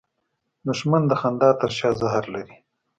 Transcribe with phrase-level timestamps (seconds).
[0.67, 2.55] دښمن د خندا تر شا زهر لري